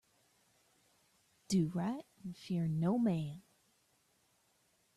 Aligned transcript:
Do 1.47 1.67
right 1.75 2.07
and 2.23 2.35
fear 2.35 2.67
no 2.67 2.97
man. 2.97 3.43